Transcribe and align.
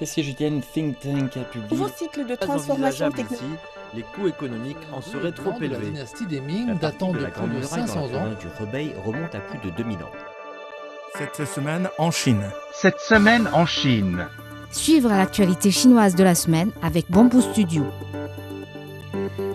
Et 0.00 0.06
si 0.06 0.22
Julienne 0.22 0.60
Think 0.60 0.98
Tank 1.00 1.36
a 1.36 1.44
publié 1.44 1.70
Nouveau 1.70 1.88
cycle 1.88 2.26
de 2.26 2.34
transformation 2.34 3.10
technologique. 3.10 3.58
les 3.94 4.02
coûts 4.02 4.28
économiques 4.28 4.76
en 4.92 5.00
seraient 5.00 5.32
trop 5.32 5.52
La 5.58 5.64
élevés. 5.66 5.86
dynastie 5.86 6.26
des 6.26 6.40
Ming 6.40 6.78
datant 6.78 7.12
de 7.12 7.24
plus 7.24 7.48
de 7.60 7.62
500 7.62 8.00
ans. 8.14 8.28
du 8.38 8.46
Rebei 8.60 8.94
remonte 9.04 9.34
à 9.34 9.40
plus 9.40 9.58
de 9.58 9.74
2000 9.74 9.96
ans. 9.98 10.10
Cette 11.16 11.46
semaine 11.48 11.88
en 11.98 12.10
Chine. 12.10 12.42
Cette 12.74 13.00
semaine 13.00 13.48
en 13.54 13.64
Chine. 13.64 14.26
Suivre 14.70 15.08
l'actualité 15.08 15.70
chinoise 15.70 16.14
de 16.14 16.24
la 16.24 16.34
semaine 16.34 16.70
avec 16.82 17.10
Bamboo 17.10 17.40
Studio. 17.40 17.84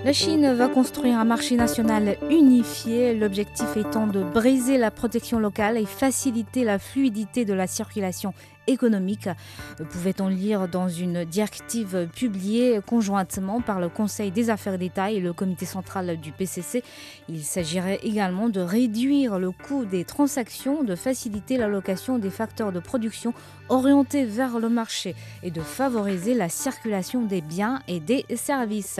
La 0.04 0.14
Chine 0.14 0.52
va 0.56 0.68
construire 0.68 1.20
un 1.20 1.26
marché 1.26 1.56
national 1.56 2.18
unifié, 2.32 3.14
l'objectif 3.14 3.78
étant 3.78 4.08
de 4.08 4.24
briser 4.24 4.80
la 4.80 4.90
protection 4.90 5.38
locale 5.38 5.78
et 5.78 5.86
faciliter 5.86 6.64
la 6.64 6.80
fluidité 6.80 7.46
de 7.46 7.54
la 7.54 7.68
circulation 7.68 8.34
économique, 8.72 9.30
pouvait-on 9.90 10.28
lire 10.28 10.68
dans 10.68 10.88
une 10.88 11.26
directive 11.26 12.08
publiée 12.16 12.80
conjointement 12.86 13.62
par 13.62 13.80
le 13.80 13.90
Conseil 13.90 14.32
des 14.32 14.50
affaires 14.50 14.78
d'État 14.78 15.12
et 15.12 15.20
le 15.20 15.34
comité 15.34 15.66
central 15.66 16.20
du 16.20 16.32
PCC. 16.32 16.84
Il 17.30 17.44
s'agirait 17.44 18.00
également 18.04 18.50
de 18.50 18.62
réduire 18.62 19.40
le 19.40 19.52
coût 19.52 19.86
des 19.86 20.06
transactions, 20.06 20.84
de 20.84 20.96
faciliter 20.96 21.58
l'allocation 21.58 22.18
des 22.18 22.30
facteurs 22.30 22.72
de 22.72 22.80
production 22.80 23.34
orientés 23.70 24.26
vers 24.26 24.60
le 24.60 24.70
marché 24.70 25.16
et 25.44 25.52
de 25.52 25.62
favoriser 25.62 26.34
la 26.34 26.50
circulation 26.50 27.22
des 27.22 27.42
biens 27.42 27.82
et 27.88 28.00
des 28.00 28.26
services. 28.36 29.00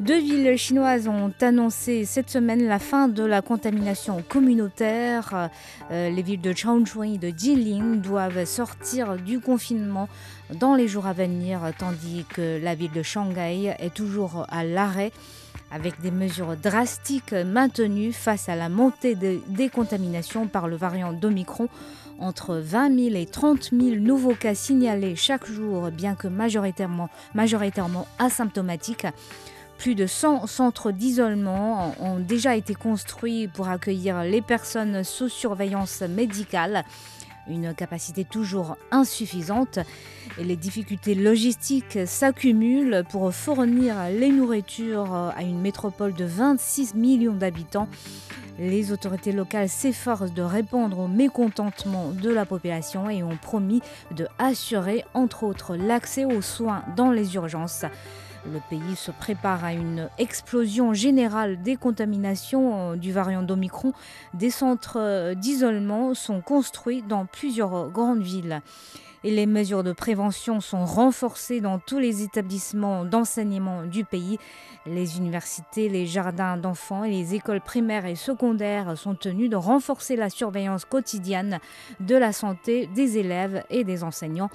Deux 0.00 0.18
villes 0.18 0.56
chinoises 0.56 1.08
ont 1.08 1.32
annoncé 1.40 2.04
cette 2.04 2.30
semaine 2.30 2.66
la 2.66 2.78
fin 2.78 3.08
de 3.08 3.22
la 3.24 3.40
contamination 3.42 4.22
communautaire. 4.28 5.48
Euh, 5.90 6.10
les 6.10 6.22
villes 6.22 6.40
de 6.40 6.52
Chongqing 6.52 7.14
et 7.14 7.18
de 7.18 7.36
Jilin 7.36 7.96
doivent 7.96 8.44
sortir 8.44 9.16
du 9.16 9.40
confinement 9.40 10.08
dans 10.58 10.74
les 10.74 10.88
jours 10.88 11.06
à 11.06 11.12
venir, 11.12 11.60
tandis 11.78 12.24
que 12.34 12.62
la 12.62 12.74
ville 12.74 12.92
de 12.92 13.02
Shanghai 13.02 13.74
est 13.78 13.94
toujours 13.94 14.46
à 14.50 14.64
l'arrêt 14.64 15.12
avec 15.70 16.00
des 16.00 16.10
mesures 16.10 16.56
drastiques 16.56 17.32
maintenues 17.32 18.12
face 18.12 18.48
à 18.48 18.56
la 18.56 18.68
montée 18.68 19.14
de- 19.14 19.40
des 19.48 19.68
contaminations 19.70 20.46
par 20.46 20.68
le 20.68 20.76
variant 20.76 21.12
d'Omicron. 21.12 21.68
Entre 22.18 22.56
20 22.56 22.94
000 23.10 23.16
et 23.16 23.26
30 23.26 23.70
000 23.72 23.96
nouveaux 23.96 24.34
cas 24.34 24.54
signalés 24.54 25.16
chaque 25.16 25.46
jour, 25.46 25.90
bien 25.90 26.14
que 26.14 26.28
majoritairement 26.28 27.08
asymptomatiques. 28.18 29.06
Plus 29.82 29.96
de 29.96 30.06
100 30.06 30.46
centres 30.46 30.92
d'isolement 30.92 31.92
ont 31.98 32.20
déjà 32.20 32.54
été 32.54 32.72
construits 32.72 33.48
pour 33.48 33.66
accueillir 33.68 34.22
les 34.22 34.40
personnes 34.40 35.02
sous 35.02 35.28
surveillance 35.28 36.02
médicale. 36.02 36.84
Une 37.48 37.74
capacité 37.74 38.22
toujours 38.24 38.76
insuffisante 38.92 39.80
et 40.38 40.44
les 40.44 40.54
difficultés 40.54 41.16
logistiques 41.16 41.98
s'accumulent 42.06 43.02
pour 43.10 43.34
fournir 43.34 43.96
les 44.08 44.30
nourritures 44.30 45.12
à 45.12 45.42
une 45.42 45.60
métropole 45.60 46.14
de 46.14 46.26
26 46.26 46.94
millions 46.94 47.34
d'habitants. 47.34 47.88
Les 48.60 48.92
autorités 48.92 49.32
locales 49.32 49.68
s'efforcent 49.68 50.32
de 50.32 50.42
répondre 50.42 51.00
au 51.00 51.08
mécontentement 51.08 52.12
de 52.12 52.30
la 52.30 52.46
population 52.46 53.10
et 53.10 53.24
ont 53.24 53.36
promis 53.36 53.82
de 54.12 54.28
assurer 54.38 55.04
entre 55.12 55.42
autres 55.42 55.74
l'accès 55.74 56.24
aux 56.24 56.40
soins 56.40 56.84
dans 56.94 57.10
les 57.10 57.34
urgences. 57.34 57.84
Le 58.44 58.60
pays 58.70 58.96
se 58.96 59.12
prépare 59.12 59.64
à 59.64 59.72
une 59.72 60.08
explosion 60.18 60.94
générale 60.94 61.62
des 61.62 61.76
contaminations 61.76 62.92
euh, 62.92 62.96
du 62.96 63.12
variant 63.12 63.42
d'Omicron. 63.42 63.92
Des 64.34 64.50
centres 64.50 64.98
euh, 64.98 65.34
d'isolement 65.34 66.14
sont 66.14 66.40
construits 66.40 67.02
dans 67.02 67.24
plusieurs 67.24 67.88
grandes 67.90 68.22
villes. 68.22 68.60
Les 69.24 69.46
mesures 69.46 69.84
de 69.84 69.92
prévention 69.92 70.60
sont 70.60 70.84
renforcées 70.84 71.60
dans 71.60 71.78
tous 71.78 72.00
les 72.00 72.24
établissements 72.24 73.04
d'enseignement 73.04 73.84
du 73.84 74.04
pays. 74.04 74.36
Les 74.84 75.16
universités, 75.16 75.88
les 75.88 76.06
jardins 76.06 76.56
d'enfants 76.56 77.04
et 77.04 77.10
les 77.10 77.36
écoles 77.36 77.60
primaires 77.60 78.04
et 78.04 78.16
secondaires 78.16 78.98
sont 78.98 79.14
tenus 79.14 79.48
de 79.48 79.54
renforcer 79.54 80.16
la 80.16 80.28
surveillance 80.28 80.84
quotidienne 80.84 81.60
de 82.00 82.16
la 82.16 82.32
santé 82.32 82.88
des 82.96 83.16
élèves 83.16 83.62
et 83.70 83.84
des 83.84 84.02
enseignants. 84.02 84.50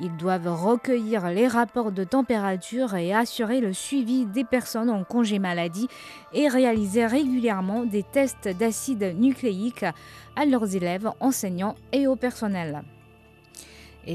Ils 0.00 0.16
doivent 0.16 0.52
recueillir 0.52 1.28
les 1.28 1.46
rapports 1.46 1.92
de 1.92 2.02
température 2.02 2.96
et 2.96 3.14
assurer 3.14 3.60
le 3.60 3.72
suivi 3.72 4.26
des 4.26 4.42
personnes 4.42 4.90
en 4.90 5.04
congé 5.04 5.38
maladie 5.38 5.86
et 6.32 6.48
réaliser 6.48 7.06
régulièrement 7.06 7.84
des 7.84 8.02
tests 8.02 8.48
d'acide 8.48 9.14
nucléique 9.16 9.84
à 10.34 10.44
leurs 10.44 10.74
élèves, 10.74 11.08
enseignants 11.20 11.76
et 11.92 12.08
au 12.08 12.16
personnel. 12.16 12.82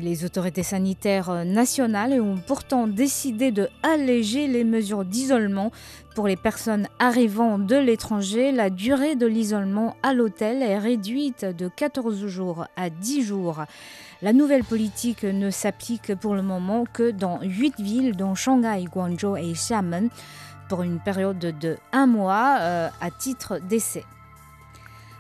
Les 0.02 0.26
autorités 0.26 0.64
sanitaires 0.64 1.46
nationales 1.46 2.20
ont 2.20 2.38
pourtant 2.38 2.88
décidé 2.88 3.52
de 3.52 3.70
alléger 3.84 4.48
les 4.48 4.64
mesures 4.64 5.06
d'isolement 5.06 5.72
pour 6.16 6.28
les 6.28 6.36
personnes 6.36 6.88
arrivant 6.98 7.60
de 7.60 7.76
l'étranger. 7.76 8.52
La 8.52 8.72
durée 8.72 9.16
de 9.16 9.28
l'isolement 9.28 9.96
à 10.02 10.14
l'hôtel 10.14 10.64
est 10.64 10.80
réduite 10.80 11.46
de 11.46 11.68
14 11.68 12.26
jours 12.26 12.66
à 12.76 12.90
10 12.90 13.22
jours. 13.22 13.66
La 14.24 14.34
nouvelle 14.34 14.64
politique 14.64 15.24
ne 15.24 15.52
s'applique 15.52 16.16
pour 16.16 16.34
le 16.34 16.42
moment 16.42 16.86
que 16.92 17.12
dans 17.12 17.40
8 17.44 17.80
villes, 17.80 18.16
dont 18.16 18.34
Shanghai, 18.34 18.86
Guangzhou 18.86 19.38
et 19.38 19.52
Xiamen, 19.52 20.10
pour 20.70 20.82
une 20.82 21.00
période 21.00 21.38
de 21.38 21.78
un 21.92 22.08
mois 22.08 22.58
euh, 22.60 22.90
à 23.00 23.12
titre 23.12 23.60
d'essai. 23.60 24.04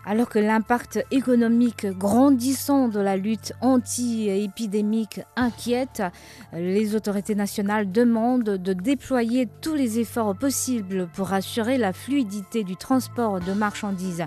Alors 0.05 0.27
que 0.27 0.39
l'impact 0.39 1.05
économique 1.11 1.85
grandissant 1.97 2.89
de 2.89 2.99
la 2.99 3.15
lutte 3.15 3.53
anti-épidémique 3.61 5.21
inquiète, 5.37 6.03
les 6.51 6.93
autorités 6.93 7.35
nationales 7.35 7.89
demandent 7.89 8.57
de 8.57 8.73
déployer 8.73 9.47
tous 9.61 9.75
les 9.75 9.99
efforts 9.99 10.35
possibles 10.35 11.07
pour 11.13 11.31
assurer 11.31 11.77
la 11.77 11.93
fluidité 11.93 12.65
du 12.65 12.75
transport 12.75 13.39
de 13.39 13.53
marchandises. 13.53 14.25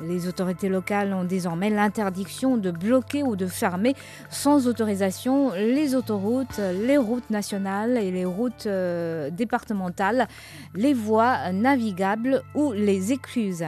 Les 0.00 0.26
autorités 0.26 0.70
locales 0.70 1.12
ont 1.12 1.24
désormais 1.24 1.68
l'interdiction 1.68 2.56
de 2.56 2.70
bloquer 2.70 3.22
ou 3.22 3.36
de 3.36 3.46
fermer 3.46 3.94
sans 4.30 4.66
autorisation 4.66 5.52
les 5.52 5.94
autoroutes, 5.94 6.58
les 6.58 6.96
routes 6.96 7.28
nationales 7.28 7.98
et 7.98 8.10
les 8.10 8.24
routes 8.24 8.66
euh, 8.66 9.28
départementales, 9.28 10.26
les 10.74 10.94
voies 10.94 11.52
navigables 11.52 12.42
ou 12.54 12.72
les 12.72 13.12
écluses. 13.12 13.66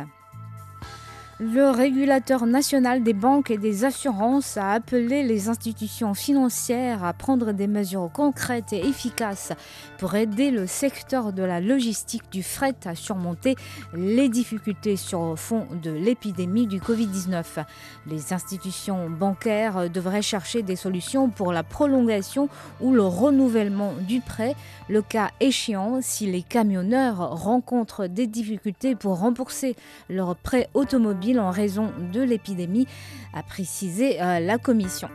Le 1.41 1.69
régulateur 1.71 2.47
national 2.47 3.03
des 3.03 3.13
banques 3.13 3.51
et 3.51 3.59
des 3.59 3.85
assurances 3.85 4.57
a 4.57 4.71
appelé 4.71 5.25
les 5.25 5.49
institutions 5.49 6.15
financières 6.15 7.03
à 7.03 7.13
prendre 7.13 7.51
des 7.51 7.67
mesures 7.67 8.09
concrètes 8.13 8.73
et 8.73 8.87
efficaces 8.87 9.53
pour 9.99 10.15
aider 10.15 10.53
le 10.53 10.69
secteur 10.69 11.33
de 11.33 11.43
la 11.43 11.61
logistique 11.61 12.31
du 12.31 12.45
fret 12.45 12.77
à 12.85 12.95
surmonter 12.95 13.57
les 13.95 14.29
difficultés 14.29 14.95
sur 14.95 15.37
fond 15.37 15.67
de 15.83 15.91
l'épidémie 15.91 16.69
du 16.69 16.79
Covid-19. 16.79 17.65
Les 18.07 18.33
institutions 18.33 19.11
bancaires 19.11 19.91
devraient 19.91 20.23
chercher 20.23 20.63
des 20.63 20.77
solutions 20.77 21.31
pour 21.31 21.53
la 21.53 21.65
prolongation 21.65 22.49
ou 22.81 22.93
le 22.93 23.03
renouvellement 23.03 23.93
du 24.07 24.21
prêt, 24.21 24.55
le 24.89 25.03
cas 25.03 25.31
échéant 25.41 25.99
si 26.01 26.31
les 26.31 26.43
camionneurs 26.43 27.43
rencontrent 27.43 28.07
des 28.07 28.29
difficultés 28.29 28.95
pour 28.95 29.19
rembourser 29.19 29.75
leur 30.09 30.37
prêt 30.37 30.69
automobile 30.75 31.24
en 31.33 31.51
raison 31.51 31.93
de 32.13 32.21
l'épidémie, 32.21 32.87
a 33.33 33.43
précisé 33.43 34.21
euh, 34.21 34.41
la 34.41 34.59
commission. 34.59 35.09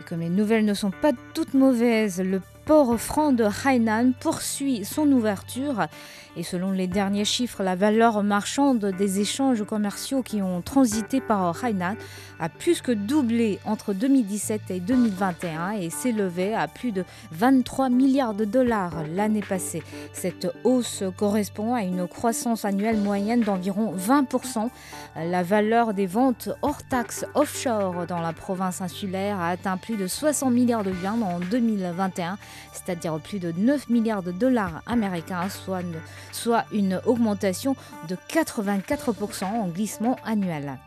Et 0.00 0.04
comme 0.04 0.20
les 0.20 0.28
nouvelles 0.28 0.64
ne 0.64 0.74
sont 0.74 0.90
pas 0.90 1.12
toutes 1.34 1.54
mauvaises, 1.54 2.20
le 2.20 2.40
port 2.72 2.98
franc 2.98 3.32
de 3.32 3.44
Hainan 3.66 4.12
poursuit 4.18 4.86
son 4.86 5.06
ouverture 5.12 5.88
et 6.36 6.42
selon 6.42 6.72
les 6.72 6.86
derniers 6.86 7.26
chiffres, 7.26 7.62
la 7.62 7.76
valeur 7.76 8.22
marchande 8.22 8.86
des 8.96 9.20
échanges 9.20 9.64
commerciaux 9.64 10.22
qui 10.22 10.40
ont 10.40 10.62
transité 10.62 11.20
par 11.20 11.62
Hainan 11.62 11.94
a 12.40 12.48
plus 12.48 12.80
que 12.80 12.90
doublé 12.90 13.58
entre 13.66 13.92
2017 13.92 14.70
et 14.70 14.80
2021 14.80 15.72
et 15.72 15.90
s'élevait 15.90 16.54
à 16.54 16.68
plus 16.68 16.90
de 16.90 17.04
23 17.32 17.90
milliards 17.90 18.32
de 18.32 18.46
dollars 18.46 19.04
l'année 19.14 19.42
passée. 19.42 19.82
Cette 20.14 20.48
hausse 20.64 21.04
correspond 21.18 21.74
à 21.74 21.82
une 21.82 22.08
croissance 22.08 22.64
annuelle 22.64 22.96
moyenne 22.96 23.42
d'environ 23.42 23.94
20%. 23.94 24.70
La 25.16 25.42
valeur 25.42 25.92
des 25.92 26.06
ventes 26.06 26.48
hors 26.62 26.82
taxes 26.82 27.26
offshore 27.34 28.06
dans 28.06 28.20
la 28.20 28.32
province 28.32 28.80
insulaire 28.80 29.38
a 29.38 29.50
atteint 29.50 29.76
plus 29.76 29.98
de 29.98 30.06
60 30.06 30.50
milliards 30.50 30.82
de 30.82 30.92
yuan 30.92 31.22
en 31.22 31.40
2021, 31.40 32.38
c'est-à-dire 32.72 33.18
plus 33.20 33.38
de 33.38 33.52
9 33.56 33.88
milliards 33.88 34.22
de 34.22 34.32
dollars 34.32 34.82
américains, 34.86 35.48
soit 35.50 36.64
une, 36.72 37.00
augmentation 37.06 37.76
de 38.08 38.16
84% 38.28 39.44
en 39.44 39.68
glissement 39.68 40.16
annuel. 40.24 40.78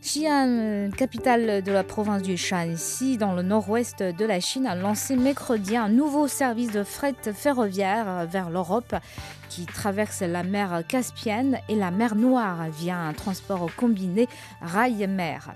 Xi'an, 0.00 0.90
capitale 0.96 1.62
de 1.62 1.72
la 1.72 1.82
province 1.82 2.22
du 2.22 2.36
Shanxi, 2.36 3.18
dans 3.18 3.32
le 3.32 3.42
nord-ouest 3.42 4.02
de 4.02 4.24
la 4.24 4.38
Chine, 4.38 4.66
a 4.66 4.76
lancé 4.76 5.16
mercredi 5.16 5.76
un 5.76 5.88
nouveau 5.88 6.28
service 6.28 6.70
de 6.70 6.84
fret 6.84 7.16
ferroviaire 7.34 8.26
vers 8.30 8.48
l'Europe 8.48 8.94
qui 9.48 9.66
traverse 9.66 10.20
la 10.20 10.44
mer 10.44 10.82
Caspienne 10.86 11.58
et 11.68 11.74
la 11.74 11.90
mer 11.90 12.14
Noire 12.14 12.70
via 12.70 12.96
un 12.96 13.12
transport 13.12 13.68
combiné 13.76 14.28
rail-mer. 14.62 15.50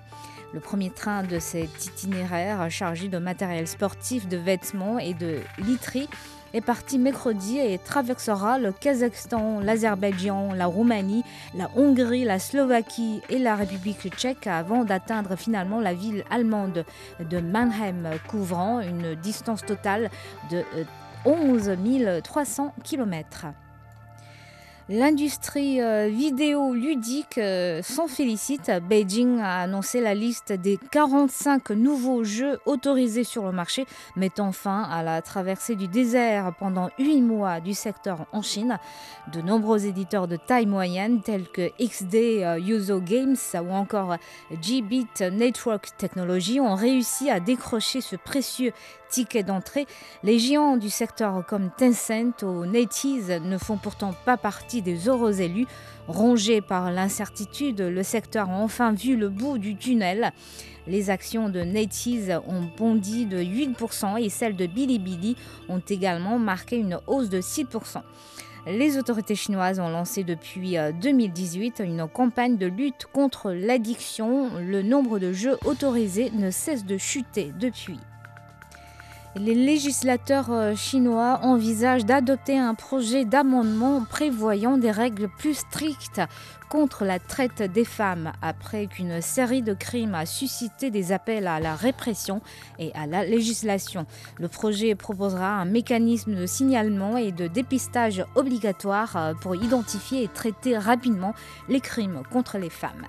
Le 0.55 0.61
premier 0.61 0.91
train 0.91 1.23
de 1.23 1.39
cet 1.39 1.87
itinéraire 1.87 2.71
chargé 2.71 3.09
de 3.09 3.19
matériel 3.19 3.67
sportif, 3.67 4.29
de 4.29 4.37
vêtements 4.37 4.99
et 4.99 5.15
de 5.15 5.41
literie 5.59 6.09
est 6.53 6.61
parti 6.61 6.99
mercredi 6.99 7.59
et 7.59 7.79
traversera 7.79 8.59
le 8.59 8.73
Kazakhstan, 8.73 9.61
l'Azerbaïdjan, 9.61 10.53
la 10.53 10.67
Roumanie, 10.67 11.25
la 11.55 11.71
Hongrie, 11.75 12.25
la 12.25 12.39
Slovaquie 12.39 13.23
et 13.31 13.39
la 13.39 13.57
République 13.57 14.15
tchèque 14.15 14.47
avant 14.47 14.85
d'atteindre 14.85 15.37
finalement 15.37 15.81
la 15.81 15.95
ville 15.95 16.25
allemande 16.31 16.85
de 17.21 17.39
Mannheim, 17.39 18.11
couvrant 18.29 18.81
une 18.81 19.15
distance 19.15 19.65
totale 19.65 20.11
de 20.51 20.63
11 21.25 21.71
euh, 21.71 22.21
300 22.21 22.75
km. 22.85 23.47
L'industrie 24.89 25.81
euh, 25.81 26.09
vidéoludique 26.09 27.39
euh, 27.39 27.83
s'en 27.83 28.09
félicite. 28.09 28.69
Beijing 28.89 29.39
a 29.39 29.61
annoncé 29.61 30.01
la 30.01 30.13
liste 30.13 30.53
des 30.53 30.77
45 30.91 31.71
nouveaux 31.71 32.25
jeux 32.25 32.59
autorisés 32.67 33.23
sur 33.23 33.45
le 33.45 33.53
marché, 33.53 33.87
mettant 34.17 34.51
fin 34.51 34.83
à 34.83 35.05
la 35.05 35.23
traversée 35.23 35.77
du 35.77 35.87
désert 35.87 36.53
pendant 36.59 36.91
8 36.99 37.21
mois 37.21 37.61
du 37.61 37.75
secteur 37.75 38.27
en 38.33 38.43
Chine. 38.43 38.79
De 39.33 39.41
nombreux 39.41 39.87
éditeurs 39.87 40.27
de 40.27 40.37
taille 40.37 40.67
moyenne 40.67 41.21
tels 41.21 41.49
que 41.49 41.71
XD 41.81 42.15
euh, 42.43 42.59
Yuzo 42.59 43.01
Games 43.01 43.37
ou 43.55 43.71
encore 43.73 44.17
G-Bit 44.61 45.21
Network 45.33 45.97
Technology 45.97 46.59
ont 46.59 46.75
réussi 46.75 47.31
à 47.31 47.39
décrocher 47.39 48.01
ce 48.01 48.17
précieux 48.17 48.73
ticket 49.13 49.43
d'entrée. 49.43 49.87
Les 50.25 50.39
géants 50.39 50.77
du 50.77 50.91
secteur 50.91 51.45
comme 51.47 51.71
Tencent 51.71 52.43
ou 52.43 52.65
NetEase 52.65 53.41
ne 53.43 53.59
font 53.59 53.77
pourtant 53.77 54.15
pas 54.25 54.37
partie 54.37 54.72
des 54.81 55.09
heureux 55.09 55.41
élus. 55.41 55.67
Rongés 56.09 56.63
par 56.63 56.91
l'incertitude, 56.91 57.81
le 57.81 58.03
secteur 58.03 58.49
a 58.49 58.55
enfin 58.55 58.93
vu 58.93 59.17
le 59.17 59.29
bout 59.29 59.59
du 59.59 59.77
tunnel. 59.77 60.33
Les 60.87 61.11
actions 61.11 61.49
de 61.49 61.61
NetEase 61.61 62.41
ont 62.49 62.63
bondi 62.77 63.27
de 63.27 63.39
8% 63.39 64.21
et 64.21 64.29
celles 64.29 64.57
de 64.57 64.67
Bilibili 64.67 65.37
ont 65.69 65.83
également 65.89 66.39
marqué 66.39 66.77
une 66.77 66.99
hausse 67.07 67.29
de 67.29 67.41
6%. 67.41 68.03
Les 68.67 68.97
autorités 68.97 69.35
chinoises 69.35 69.81
ont 69.81 69.89
lancé 69.89 70.23
depuis 70.23 70.77
2018 71.03 71.83
une 71.85 72.07
campagne 72.09 72.57
de 72.57 72.67
lutte 72.67 73.07
contre 73.13 73.51
l'addiction. 73.51 74.51
Le 74.61 74.83
nombre 74.83 75.19
de 75.19 75.33
jeux 75.33 75.59
autorisés 75.65 76.31
ne 76.31 76.51
cesse 76.51 76.85
de 76.85 76.97
chuter 76.97 77.53
depuis. 77.59 77.99
Les 79.35 79.55
législateurs 79.55 80.53
euh, 80.53 80.75
chinois 80.75 81.41
envisagent 81.43 82.05
d'adopter 82.05 82.59
un 82.59 82.75
projet 82.75 83.25
d'amendement 83.25 84.05
prévoyant 84.05 84.77
des 84.77 84.91
règles 84.91 85.31
plus 85.39 85.55
strictes 85.55 86.21
contre 86.69 87.07
la 87.07 87.19
traite 87.19 87.63
des 87.63 87.87
femmes 87.87 88.33
après 88.43 88.89
qu'une 88.89 89.23
série 89.23 89.63
de 89.63 89.73
crimes 89.73 90.15
a 90.15 90.27
suscité 90.27 90.91
des 90.91 91.13
appels 91.13 91.47
à 91.47 91.61
la 91.61 91.75
répression 91.75 92.43
et 92.79 92.93
à 92.93 93.07
la 93.07 93.25
législation. 93.25 94.05
Le 94.39 94.49
projet 94.49 94.95
proposera 94.95 95.49
un 95.49 95.65
mécanisme 95.65 96.35
de 96.35 96.45
signalement 96.45 97.17
et 97.17 97.33
de 97.33 97.47
dépistage 97.47 98.27
obligatoire 98.35 99.17
euh, 99.17 99.33
pour 99.33 99.55
identifier 99.55 100.25
et 100.25 100.29
traiter 100.29 100.77
rapidement 100.77 101.35
les 101.71 101.81
crimes 101.81 102.23
contre 102.31 102.59
les 102.59 102.71
femmes. 102.71 103.07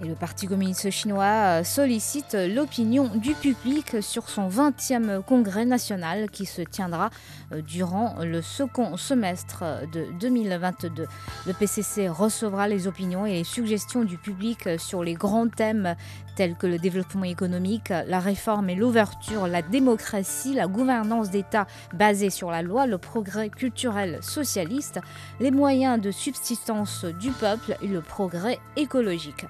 Le 0.00 0.14
Parti 0.14 0.46
communiste 0.46 0.90
chinois 0.90 1.24
euh, 1.24 1.64
sollicite 1.64 2.34
l'opinion 2.34 3.08
du 3.16 3.34
public 3.34 3.96
sur 4.00 4.28
son 4.28 4.48
20e 4.48 5.24
congrès 5.24 5.64
national 5.64 6.30
qui 6.30 6.46
se 6.46 6.62
tiendra 6.62 7.10
euh, 7.52 7.62
durant 7.62 8.14
le 8.22 8.40
second 8.40 8.96
semestre 8.96 9.64
de 9.92 10.06
2022. 10.20 11.08
Le 11.46 11.52
PCC 11.52 12.08
recevra 12.08 12.68
les 12.68 12.86
opinions 12.86 13.26
et 13.26 13.32
les 13.32 13.44
suggestions 13.44 14.04
du 14.04 14.18
public 14.18 14.68
sur 14.78 15.02
les 15.02 15.14
grands 15.14 15.48
thèmes 15.48 15.96
tels 16.36 16.54
que 16.54 16.68
le 16.68 16.78
développement 16.78 17.24
économique, 17.24 17.88
la 17.88 18.20
réforme 18.20 18.70
et 18.70 18.76
l'ouverture, 18.76 19.48
la 19.48 19.62
démocratie, 19.62 20.54
la 20.54 20.68
gouvernance 20.68 21.30
d'État 21.30 21.66
basée 21.92 22.30
sur 22.30 22.52
la 22.52 22.62
loi, 22.62 22.86
le 22.86 22.98
progrès 22.98 23.48
culturel 23.48 24.20
socialiste, 24.22 25.00
les 25.40 25.50
moyens 25.50 26.00
de 26.00 26.12
subsistance 26.12 27.04
du 27.04 27.32
peuple 27.32 27.76
et 27.82 27.88
le 27.88 28.00
progrès 28.00 28.60
écologique. 28.76 29.46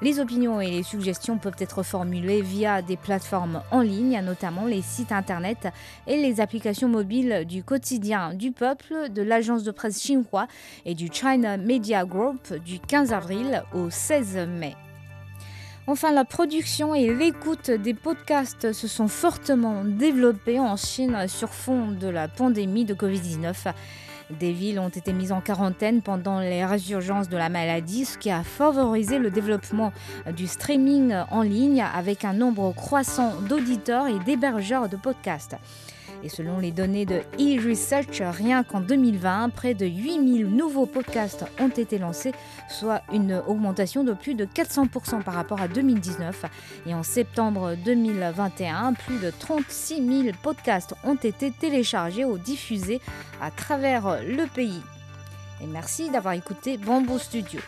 Les 0.00 0.20
opinions 0.20 0.60
et 0.60 0.70
les 0.70 0.84
suggestions 0.84 1.38
peuvent 1.38 1.56
être 1.58 1.82
formulées 1.82 2.40
via 2.40 2.82
des 2.82 2.96
plateformes 2.96 3.62
en 3.72 3.80
ligne, 3.80 4.20
notamment 4.24 4.64
les 4.64 4.80
sites 4.80 5.10
internet 5.10 5.66
et 6.06 6.16
les 6.16 6.40
applications 6.40 6.88
mobiles 6.88 7.44
du 7.48 7.64
quotidien 7.64 8.32
du 8.32 8.52
peuple, 8.52 9.10
de 9.12 9.22
l'agence 9.22 9.64
de 9.64 9.72
presse 9.72 9.98
Xinhua 9.98 10.46
et 10.84 10.94
du 10.94 11.08
China 11.12 11.56
Media 11.56 12.04
Group 12.04 12.54
du 12.64 12.78
15 12.78 13.12
avril 13.12 13.64
au 13.74 13.90
16 13.90 14.46
mai. 14.46 14.76
Enfin, 15.88 16.12
la 16.12 16.24
production 16.24 16.94
et 16.94 17.12
l'écoute 17.12 17.70
des 17.72 17.94
podcasts 17.94 18.72
se 18.72 18.86
sont 18.86 19.08
fortement 19.08 19.84
développées 19.84 20.60
en 20.60 20.76
Chine 20.76 21.26
sur 21.26 21.48
fond 21.48 21.90
de 21.90 22.06
la 22.06 22.28
pandémie 22.28 22.84
de 22.84 22.94
Covid-19. 22.94 23.72
Des 24.30 24.52
villes 24.52 24.78
ont 24.78 24.90
été 24.90 25.12
mises 25.14 25.32
en 25.32 25.40
quarantaine 25.40 26.02
pendant 26.02 26.40
les 26.40 26.64
résurgences 26.64 27.30
de 27.30 27.36
la 27.36 27.48
maladie, 27.48 28.04
ce 28.04 28.18
qui 28.18 28.30
a 28.30 28.42
favorisé 28.42 29.18
le 29.18 29.30
développement 29.30 29.92
du 30.36 30.46
streaming 30.46 31.14
en 31.30 31.42
ligne 31.42 31.82
avec 31.82 32.24
un 32.26 32.34
nombre 32.34 32.72
croissant 32.74 33.40
d'auditeurs 33.48 34.06
et 34.06 34.18
d'hébergeurs 34.18 34.88
de 34.90 34.96
podcasts. 34.96 35.56
Et 36.22 36.28
selon 36.28 36.58
les 36.58 36.72
données 36.72 37.06
de 37.06 37.20
e-research, 37.38 38.20
rien 38.20 38.64
qu'en 38.64 38.80
2020, 38.80 39.50
près 39.50 39.74
de 39.74 39.86
8000 39.86 40.46
nouveaux 40.46 40.86
podcasts 40.86 41.44
ont 41.60 41.68
été 41.68 41.98
lancés, 41.98 42.32
soit 42.68 43.02
une 43.12 43.40
augmentation 43.46 44.04
de 44.04 44.12
plus 44.12 44.34
de 44.34 44.44
400% 44.44 45.22
par 45.22 45.34
rapport 45.34 45.60
à 45.60 45.68
2019. 45.68 46.44
Et 46.86 46.94
en 46.94 47.02
septembre 47.02 47.74
2021, 47.84 48.94
plus 48.94 49.18
de 49.18 49.30
36 49.30 50.22
000 50.24 50.36
podcasts 50.42 50.94
ont 51.04 51.14
été 51.14 51.50
téléchargés 51.50 52.24
ou 52.24 52.38
diffusés 52.38 53.00
à 53.40 53.50
travers 53.50 54.22
le 54.22 54.46
pays. 54.46 54.82
Et 55.62 55.66
merci 55.66 56.10
d'avoir 56.10 56.34
écouté 56.34 56.78
Bamboo 56.78 57.18
Studio. 57.18 57.60